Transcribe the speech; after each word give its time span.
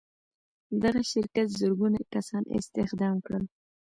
دغه 0.81 1.01
شرکت 1.11 1.47
زرګونه 1.61 1.99
کسان 2.13 2.43
استخدام 2.57 3.15
کړل 3.25 3.43